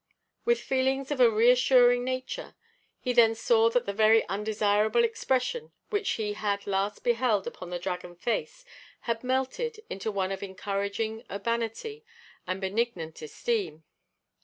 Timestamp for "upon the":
7.45-7.77